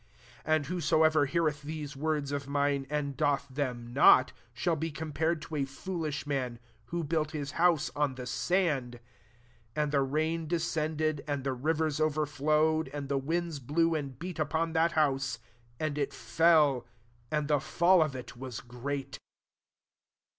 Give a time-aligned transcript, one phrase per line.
[0.45, 5.43] 26 And whosoever heareth these words of mine, SDd, doth them not, shall be compared
[5.43, 8.93] to a foolish man, who built his house on the sand:
[9.73, 14.39] 27 and the rain descended, and the nrers overflowed, and the winds blew, and beat
[14.39, 15.37] upon that house;
[15.79, 16.87] attd it fell,
[17.29, 19.19] and the fall of it wa& fceat" 2^ And.